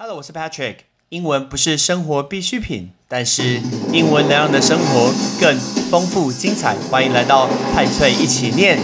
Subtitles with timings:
[0.00, 0.76] Hello，我是 Patrick。
[1.08, 3.60] 英文不是生活必需品，但是
[3.92, 5.58] 英文能让你的生活更
[5.90, 6.76] 丰富精彩。
[6.88, 8.78] 欢迎来到派翠一起念。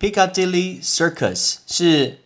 [0.00, 2.20] Piccadilly Circus 是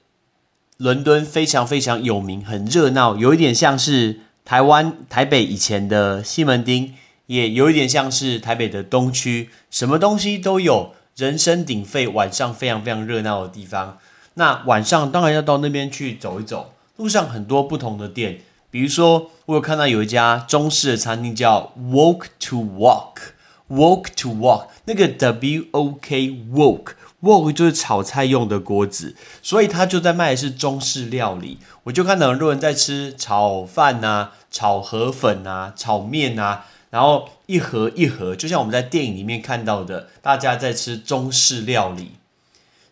[0.77, 6.95] 伦敦非常非常有名、很热闹，有一点像是台湾台北以前的西门町，
[7.27, 13.99] 也有一点像是台北的东区，什么东西都有，人声鼎沸，晚上非常非常热闹的地方。
[14.33, 18.41] 那晚上当然要到那边去走一走，路上很多不同的店，
[18.71, 26.93] 比如说我有看到有一家中式的餐厅叫 Walk to Walk，Walk to Walk，那个 W O K Walk。
[27.23, 31.59] Wok 就是炒菜用的锅子，所以他就在卖的是中式料理。
[31.85, 42.13] 我就看到很多人在吃炒饭呐、炒河粉呐、炒面呐，然后一盒一盒，就像我们在电影里面看到的，大家在吃中式料理。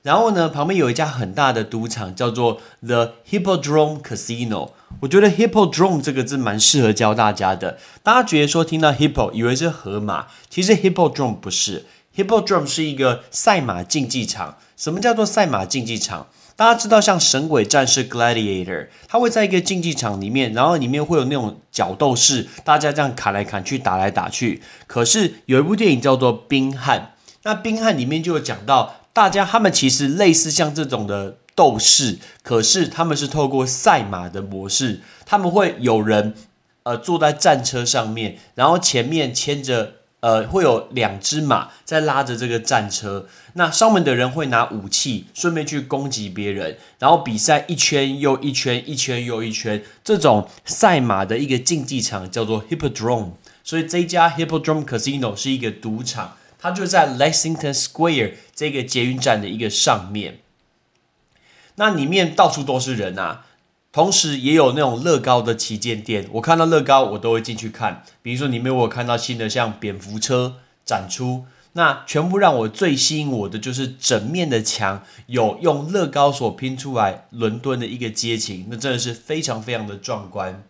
[0.02, 4.70] 然后呢，旁边有一家很大的赌场，叫做 The Hippodrome Casino。
[5.00, 7.78] 我觉得 Hippodrome 这个字蛮适合教大家的。
[8.04, 11.86] 大家觉得说听到 hippo 以为是河马，其实 Hippodrome 不是。
[12.16, 14.56] Hippodrome 是一个赛马竞技场。
[14.76, 16.28] 什么叫做赛马竞技场？
[16.54, 24.62] 大家知道，像神鬼战士 Gladiator，它会在一个竞技场里面，然后里面会有那种角斗士，大家这样砍来砍去，打来打去。
[24.86, 27.00] 可是有一部电影叫做《冰汉》，
[27.42, 36.34] 那《冰汉》里面就有讲到，大家他们其实类似像这种的斗士，可是他们是透过赛马的模式，他们会有人
[36.84, 39.92] 呃坐在战车上面，然后前面牵着。
[40.26, 53.34] 呃，会有两只马在拉着这个战车，那上面的人会拿武器，顺便去攻击别人，然后比赛一圈又一圈，一圈又一圈，这种赛马的一个竞技场叫做 Hippodrome。
[53.62, 60.40] 所以这家 Hippodrome Casino 是一个赌场，它就在 Lexington Square 这个捷运站的一个上面，
[61.76, 63.46] 那里面到处都是人啊。
[63.96, 68.04] 同时也有那种乐高的旗舰店，我看到乐高我都会进去看。
[68.20, 80.62] 比如说里面我有看到新的像蝙蝠车展出，那全部让我最吸引我的就是整面的墙有用乐高所拼出来伦敦的一个街景，那真的是非常非常的壮观。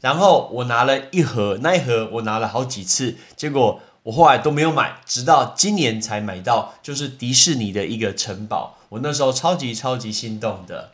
[0.00, 10.92] 然后我拿了一盒，那一盒我拿了好几次，结果我后来都没有买，直到今年才买到，就是迪士尼的一个城堡，我那时候超级超级心动的。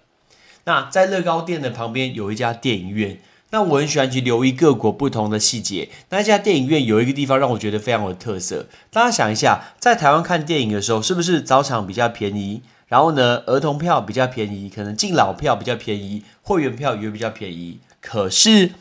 [0.69, 3.19] 那在乐高店的旁边有一家电影院，
[3.53, 5.89] 那我很喜欢去留意各国不同的细节。
[6.11, 8.67] 那家电影院有一个地方让我觉得非常有特色。
[8.91, 12.61] 大家想一下，在台湾看电影的时候，是不是早场比较便宜？
[12.89, 17.79] 然后呢，儿童票比较便宜，可能敬老票比较便宜，会员票也比较便宜。
[18.03, 18.73] 可是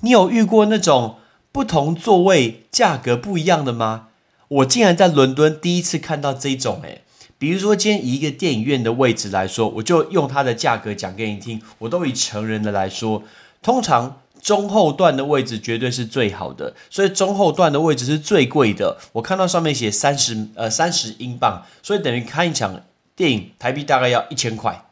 [0.00, 1.18] 你有遇过那种
[1.52, 4.08] 不同座位价格不一样的吗？
[4.48, 7.02] 我竟然在伦敦第一次看到这种，诶
[7.38, 11.60] 比如说，今天以一个电影院的位置来说，我就用它的价格讲给你听。
[11.78, 13.22] 我都以成人的来说，
[13.60, 18.96] 通常中后段的位置绝对是最好的，所以中后段的位置是最贵的。
[19.12, 22.82] 我看到上面写三十呃三十英镑，所以等于看一场
[23.14, 24.86] 电影台币大概要一千块。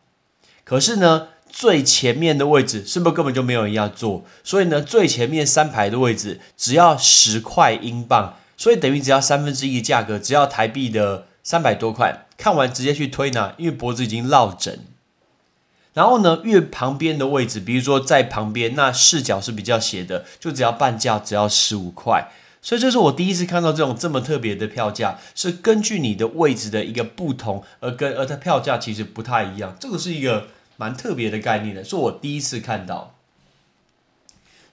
[0.64, 4.22] 可是呢，最前面的位置是不是根本就没有人要坐？
[4.42, 12.23] 所以呢，最前面三排的位置只要十块英镑，所以等于只要三分之一价格，只要台币的三百多块。
[12.36, 14.80] 看完直接去推拿，因为脖子已经落枕。
[15.92, 22.32] 然后呢，越旁边的位置，比如说在旁边，那视角是比较斜的，就只要半价，只要十五块。
[22.60, 29.76] 所以这是我第一次看到这种这么特别的票价，是根据你的位置的一个不同而跟而它票价其实不太一样。
[29.78, 33.14] 这个是一个蛮特别的概念的，是我第一次看到。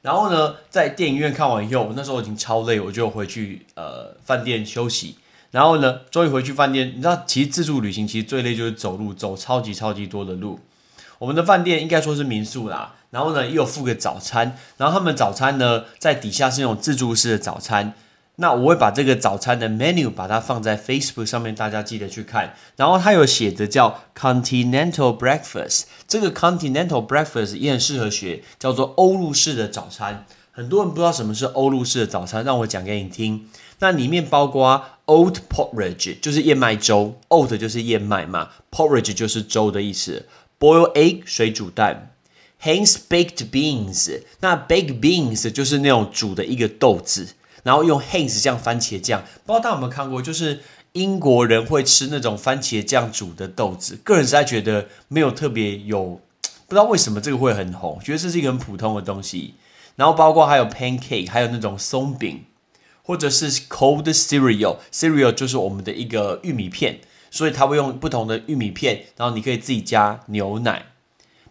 [0.02, 5.18] 然后呢，在电影院看完以后，那时候已经超累，我就回去呃饭店休息。
[5.52, 6.88] 然后呢，终于回去饭店。
[6.96, 10.60] 你知道，其实自助旅行其实最累就是走路，走超级超级多的路。
[11.20, 12.96] 我们的饭店应该说是民宿啦。
[13.12, 14.58] 然后呢，又有附个早餐。
[14.78, 17.94] 然后他们早餐呢，在底下是那种自助式的早餐。
[18.38, 22.56] 那我会把这个早餐的 menu 把它放在 Facebook 上面，大家记得去看。
[22.78, 25.84] 然后它有写着叫 Continental Breakfast。
[26.08, 30.26] 这个 Continental Breakfast 也很适合学，叫做欧陆式的早餐。
[30.54, 33.48] 很多人不知道什么是欧陆式的早餐，让我讲给你听。
[33.82, 40.28] 那里面包括 oat porridge，就是燕麦粥，oat 就是燕麦嘛，porridge 就是粥的意思。
[40.60, 42.14] boil egg 水煮蛋
[42.62, 47.30] ，Heinz baked beans，那 baked beans 就是那种煮的一个豆子，
[47.64, 50.60] 然后用 Heinz 酱番茄酱，不知道大家有没有看过，就是
[50.92, 56.22] 英国人会吃那种番茄酱煮的豆子，个人实在觉得没有特别有，
[56.68, 59.56] 不知道为什么这个会很红，觉得这是一个很普通的东西。
[59.96, 62.44] 然后包括还有 pancake，还有那种松饼，
[63.04, 67.00] 或者是 cold cereal，cereal 就是我们的一个玉米片，
[67.30, 70.86] 所以它会用不同的玉米片，然后你可以自己加牛奶。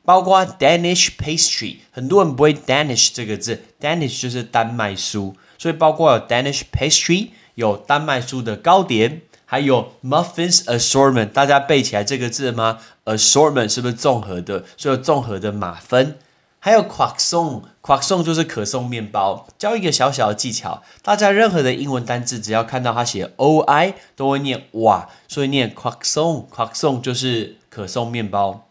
[0.03, 14.65] 包括 Danish pastry，很多人不会 Danish 这个字，Danish 就是丹麦酥，所以包括有 Danish pastry，有丹麦酥的糕点，还有 muffins assortment，大家背起来这个字吗？assortment 是不是综合的？
[14.77, 16.19] 所以综合的马芬，
[16.63, 19.47] 还有 croissant，croissant 就是可颂面包。
[19.59, 28.67] 教一个小小的技巧，大家任何的英文单字，只要看到它写 o i，都会念哇，所以念 croissant，croissant 就是可颂面包。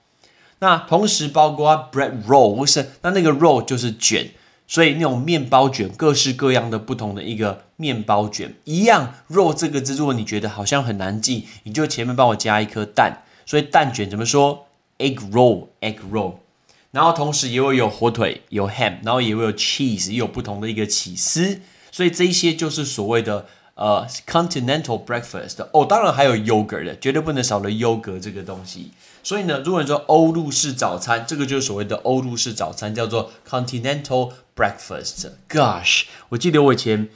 [0.60, 2.92] 那同时包括 bread roll，不是？
[3.02, 4.30] 那那个 roll 就是卷，
[4.68, 14.68] 所以那种面包卷，各式各样的不同的一个面包卷，一样 roll 这个字，如果你觉得好像很难记，你就前面帮我加一颗蛋，所以蛋卷怎么说
[15.00, 16.34] ？egg roll，egg roll。
[16.92, 23.46] 然后同时也会有火腿，有 ham，然后也会有 cheese，也有不同的一个起司，所以这一些就是所谓的
[23.76, 25.66] 呃 continental breakfast。
[25.72, 28.92] 哦，当然还有 yogurt 的，绝对不能少了 yogurt 这个东西。
[29.22, 35.30] 所以呢，如果你说欧陆式早餐，这个就是所谓的欧陆式早餐，叫做 continental breakfast。
[35.48, 37.10] Gosh，我记得我以前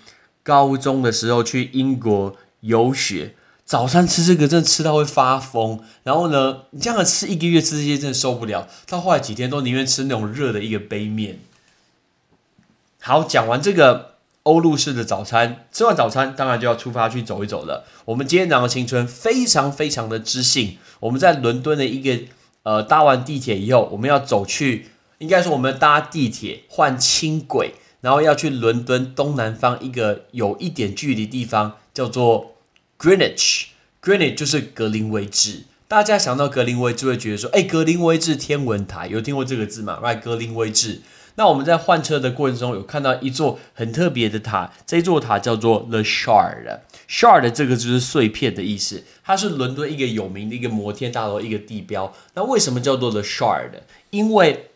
[0.43, 3.35] 高中的时候去英国游学，
[3.65, 5.79] 早餐吃这个真的吃到会发疯。
[6.03, 11.39] 然后呢，你这样吃一个月吃这些真的受不了，到后来几天都宁愿吃那种热的一个杯面。
[13.01, 14.13] 好，讲完这个。
[14.43, 17.85] 欧陆式的早餐，吃完早餐当然就要出发去走一走了。
[18.03, 20.77] 我们今天两个青春非常非常的知性。
[20.99, 22.25] 我们在伦敦的一个
[22.63, 24.89] 呃搭完地铁以后，我们要走去，
[25.19, 32.52] 应该说我们搭地铁换轻轨，然后要去伦敦东南方一个有一点距离地方，叫做
[33.03, 33.65] Greenwich。
[34.01, 35.63] Greenwich 就是格林威治。
[35.89, 41.01] 大家想到格林威治会觉得说，哎，格林威治天文台有听过这个字吗？Right，格林威治。
[41.35, 46.79] 那我们在换车的过程中，有看到一座很特别的塔，这座塔叫做 The Shard。
[47.09, 52.13] Shard 这个就是碎片的意思，它是伦敦一个有名的一个摩天大楼一个地标。
[52.35, 53.71] 那为什么叫做 The Shard？
[54.11, 54.69] 因为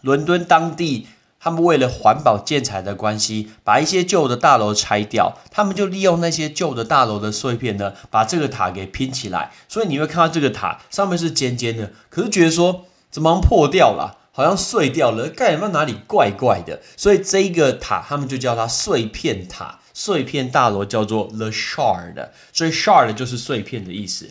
[0.00, 1.08] 伦敦当地
[1.40, 9.50] 他们为了环保建材的关系，把一些旧的大楼拆掉，他们就利用那些旧的大楼的碎片呢，把这个塔给拼起来。
[9.66, 14.18] 所以你会看到这个塔上面是尖尖的，可是觉得说怎么破掉了？
[14.32, 16.80] 好像碎掉了，盖有没有哪里怪怪的？
[16.96, 22.28] 所以这一个塔，他们就叫它碎片塔、碎片大楼，叫做 The Shard。
[22.52, 24.30] 所以 Shard 就是碎片的意思。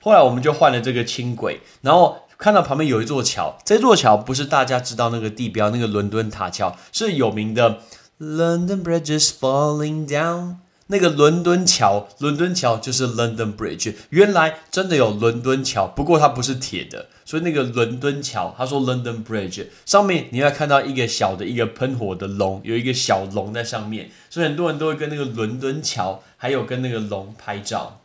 [0.00, 7.80] 后来我们就换了这个轻轨，然后看到旁边有一座桥，这座桥不是大家知道那个地标，那个伦敦塔桥是有名的
[8.20, 10.58] London Bridge is falling down。
[10.90, 13.92] 那个伦敦桥，伦敦桥就是 London Bridge。
[14.10, 17.06] 原来真的有伦敦桥，不过它不是铁的。
[17.24, 28.00] 所以那个伦敦桥，他说 London Bridge 上面你会看到一个小的一个喷火的龙，有一个小龙在上面，所以很多人都会跟那个伦敦桥还有跟那个龙拍照。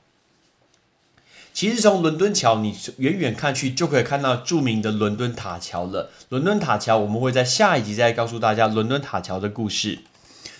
[1.53, 6.09] 其实从伦敦桥你远远看去就可以看到著名的伦敦塔桥了。
[6.29, 10.00] 伦敦塔桥我们会在下一集再告诉大家伦敦塔桥的故事。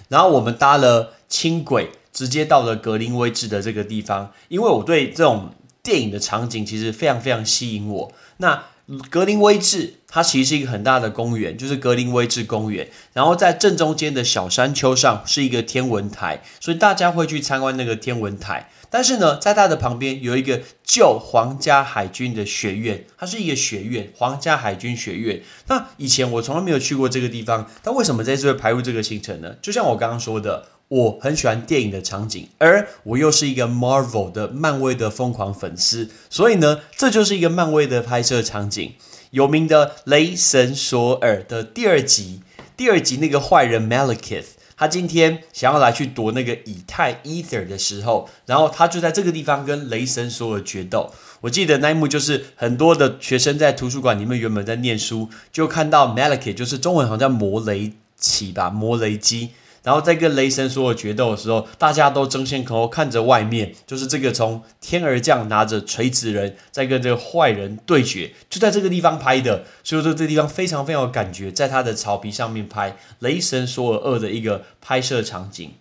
[0.10, 5.50] 然后我们搭了轻轨，直接到了格林威治的这个地方，因为我对这种
[5.82, 8.12] 电影的场景其实非常非常吸引我。
[8.38, 8.64] 那
[9.10, 12.90] 格林威治，它其实是一个很大的公园，就是格林威治公园。
[13.14, 18.70] 然后在正中间的小山丘上是一个天文台，所以大家会去参观那个天文台。
[18.90, 25.42] 但是呢，在它的旁边有一个旧皇家海军的学院，它是一个学院，皇家海军学院。
[25.68, 29.56] 那以前我从来没有去过这个地方，但为什么这次会排入这个行程呢？
[29.62, 30.68] 就像我刚刚说的。
[30.90, 38.94] 我很喜欢电影的场景，而我又是一个 Marvel 的漫威的疯狂粉丝，所以呢，这就是一个漫威的拍摄场景。
[39.32, 42.42] 有名的《雷神索尔》的第二集，
[42.78, 44.46] 第二集那个坏人 Malekith，
[44.78, 51.12] 他今天想要来去夺那个以太 Ether 的时候，然后他就在这个地方跟雷神索尔决斗。
[51.42, 59.50] 我记得那一幕就是很多的学生在图书馆里面原本在念书，就看到 Malekith，就是中文好像叫魔雷奇吧，魔雷基。
[59.84, 75.74] 然后在跟雷神索尔决斗的时候，大家都争先恐后看着外面，就是这个从天而降拿着锤子人在跟这个坏人对决，就在这个地方拍的，所以说这地方非常非常有感觉，在他的草皮上面拍雷神索尔二的一个拍摄场景。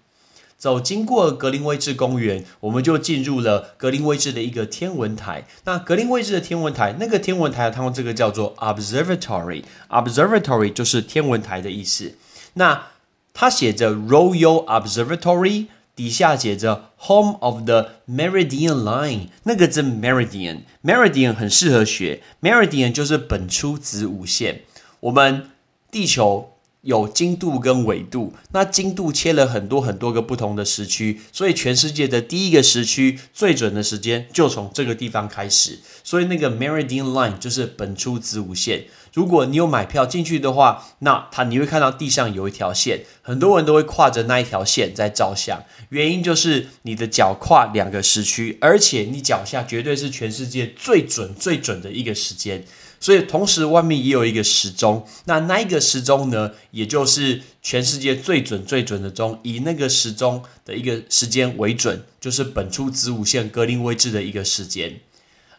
[0.59, 5.45] 走经过格林威治公园，我们就进入了格林威治的一个天文台。
[5.65, 12.15] 那格林威治的天文台，那个天文台，他们这个叫做 observatory，observatory 就是天文台的意思。
[12.55, 12.92] 那
[13.35, 19.29] 它写着 Royal Observatory，底下写着 Home of the Meridian Line。
[19.45, 24.63] 那个字 Meridian，Meridian 很适合学，Meridian 就是本初子午线。
[25.01, 25.51] 我们
[25.91, 26.52] 地球
[26.83, 35.79] 有经度跟纬度，那经度切了很多很多个不同的时区，所以全世界的第一个时区最准的时间就从这个地方开始。
[36.03, 38.87] 所以那个 Meridian Line 就是本初子午线。
[39.15, 45.63] 如果你有买票进去的话，那它你会看到地上有一条线，很多人都会跨着那一条线在照相。
[45.91, 52.65] 原因就是你的脚跨两个时区，而且你脚下绝对是全世界最准最准的一个时间。
[53.03, 65.01] 所以同时外面也有一个时钟，那那一个时钟呢，也就是全世界最准最准的钟，以那个时钟的一个时间为准，就是本初子午线格林威治的一个时间。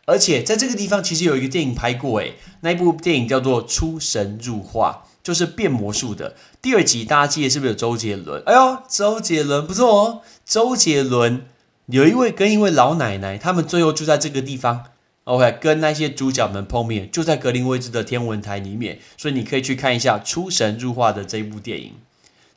[0.06, 6.38] 而且在这个地方，其实有一个电影拍过，诶，那一部电影叫做《出神入化》，就是变魔术的。
[6.62, 8.42] 第二集大家记得是不是有周杰伦？
[8.46, 10.22] 哎呦，周杰伦不错哦。
[10.46, 11.46] 周杰伦
[11.88, 14.86] 有一位跟一位老奶奶，他们最后住在这个地方
[15.26, 19.00] ，OK，跟那些主角们碰面，就在格林威治的天文台里面。
[19.18, 21.94] 所以你可以去看一下《出神入化》的这一部电影。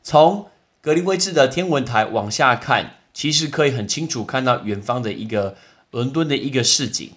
[0.02, 0.46] 从
[0.80, 5.56] 格林威治的天文台往下看，其实可以很清楚看到远方的一个
[5.90, 7.10] 伦敦的一个市景。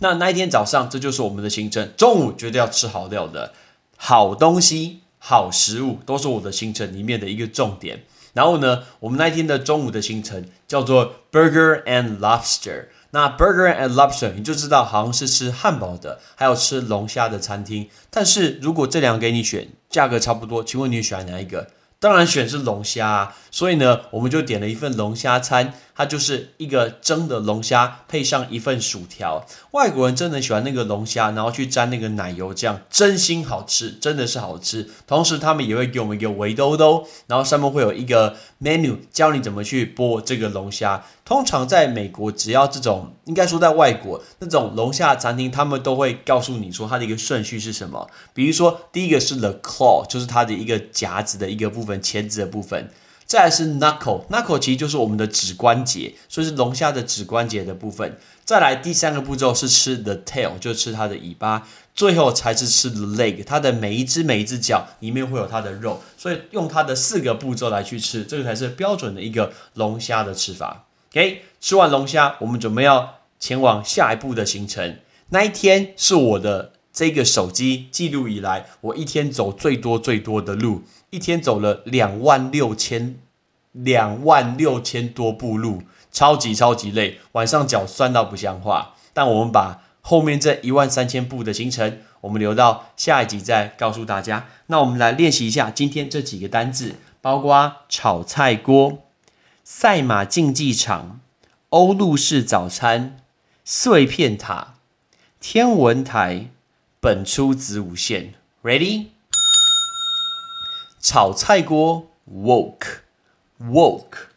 [0.00, 1.90] 那那一天早上，这就是我们的行程。
[1.96, 3.54] 中午绝对要吃好料的，
[3.96, 8.04] 好东西、好食物，都是我的行程里面的一个重点。
[8.34, 12.88] 然后呢，我们那一天的中午的行程叫做 Burger and Lobster。
[13.16, 17.88] 那 Burger and Lobster，你就知道好像是吃汉堡的，还有吃龙虾的餐厅。
[18.10, 21.70] 但是如果这两个给你选，价格差不多，请问你选哪一个？
[21.98, 25.72] 当然选是龙虾，啊所以呢，我们就点了一份龙虾餐。
[25.96, 29.46] 它就是一个蒸的龙虾，配上一份薯条。
[29.70, 34.90] 外国人真的喜欢那个龙虾，然后去沾那个奶油酱，真心好吃，真的是好吃。
[35.06, 41.02] 同时，他们也会给我们一个围兜兜，然后上面会有一个 menu，教你怎么去剥这个龙虾。
[41.24, 48.08] 通常在美国，只要这种，应该说在外国那种龙虾餐厅，他们都会告诉你说它的一个顺序是什么。
[48.34, 52.90] 比如说，第一个是 the claw，就是它的一个夹子的一个部分，钳子的部分。
[53.26, 58.16] 再来是 knuckle，knuckle 其实就是我们的指关节，所以是龙虾的指关节的部分。
[58.44, 61.66] 再来第三个步骤是吃 the tail，就吃它的尾巴。
[61.94, 70.84] 最后才是吃 the leg，它的每一只每一只脚里面会有它的肉，所以用它的四个步骤来去吃，这个才是标准的一个龙虾的吃法。
[71.10, 74.98] OK，吃完龙虾，我们准备要前往下一步的行程。
[75.30, 80.82] 那一天是我的这个手机记录以来，我一天走最多最多的路。
[81.10, 83.16] 一天走了两万六千
[83.72, 88.94] 两万六千多步路，超级超级累，晚上脚酸到不像话。
[89.12, 94.48] 但我们把后面这一万三千步的行程，我们留到下一集再告诉大家。
[94.68, 99.04] 那我们来练习一下今天这几个单字，包括炒菜锅、
[99.62, 101.20] 赛马竞技场、
[101.68, 103.18] 欧陆式早餐、
[103.66, 104.76] 碎片塔、
[105.38, 106.48] 天文台、
[106.98, 108.34] 本初子午线。
[108.62, 109.08] Ready？
[111.00, 113.00] 炒菜锅 woke
[113.60, 114.28] woke，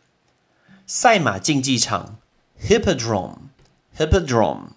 [0.85, 2.17] 赛马竞技场
[2.61, 3.49] hippodrome
[3.97, 4.73] hippodrome，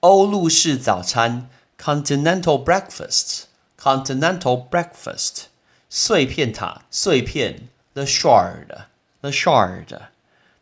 [0.00, 3.42] 欧陆式早餐 continental breakfast
[3.78, 5.46] continental breakfast，
[5.90, 8.86] 碎片塔碎片 the shard
[9.20, 10.00] the shard，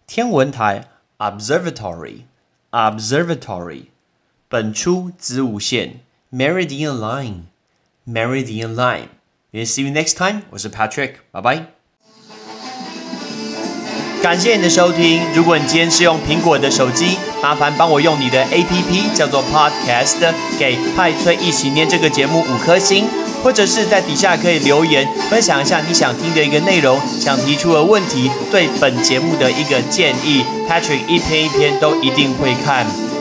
[0.06, 0.88] 天文台
[1.18, 2.22] observatory
[2.72, 3.86] observatory，
[4.48, 7.46] 本初子午线 meridian line
[8.06, 9.08] meridian line。
[9.50, 10.42] We see you next time。
[10.50, 11.64] 我是 Patrick，拜拜。
[14.22, 15.22] 感谢你的收听。
[15.34, 23.06] 如果你今天是用苹果的手机，麻烦帮我用你的 APP 叫做 Podcast，给派翠一起念这个节目五颗星，
[23.42, 30.44] 或者是在底下可以留言分享一下你想听的一个内容，想提出的问题，对本节目的一个建议。
[30.68, 33.07] Patrick 一篇一篇都一定会看。